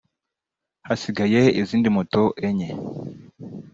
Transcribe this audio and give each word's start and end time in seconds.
hasigaye 0.87 1.41
izindi 1.61 1.87
moto 1.95 2.23
enye” 2.47 2.69